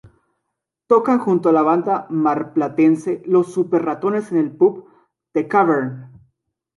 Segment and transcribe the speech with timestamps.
[0.87, 4.87] Tocan junto a la banda marplatense Los Súper Ratones en el pub
[5.33, 6.09] "The Cavern".